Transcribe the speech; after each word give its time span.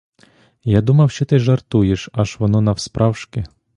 Я 0.63 0.81
думав, 0.81 1.11
що 1.11 1.25
ти 1.25 1.39
жартуєш, 1.39 2.09
аж 2.13 2.35
воно 2.39 2.61
навсправжки. 2.61 3.45